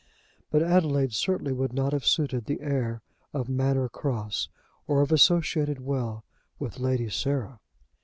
But 0.49 0.63
Adelaide 0.63 1.13
certainly 1.13 1.53
would 1.53 1.73
not 1.73 1.93
have 1.93 2.07
suited 2.07 2.45
the 2.45 2.61
air 2.61 3.03
of 3.33 3.47
Manor 3.47 3.87
Cross, 3.87 4.49
or 4.87 5.01
have 5.01 5.11
associated 5.11 5.79
well 5.79 6.25
with 6.57 6.79
Lady 6.79 7.07
Sarah. 7.07 7.59